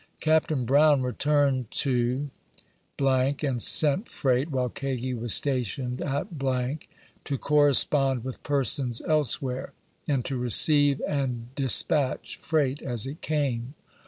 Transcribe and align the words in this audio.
Capt. 0.19 0.49
Brown 0.65 1.03
returned 1.03 1.69
to—, 1.69 2.31
and 2.99 3.61
sent 3.61 4.09
freight, 4.09 4.49
while 4.49 4.67
Kagi 4.69 5.13
was 5.13 5.31
stationed 5.31 6.01
at, 6.01 6.39
to 6.39 7.37
correspond 7.37 8.23
with 8.23 8.41
persons 8.41 9.03
elsewhere, 9.07 9.73
and 10.07 10.25
to 10.25 10.37
receive 10.37 11.03
and 11.07 11.53
de 11.53 11.65
spatch 11.67 12.37
freight 12.37 12.81
as 12.81 13.05
it 13.05 13.21
came. 13.21 13.75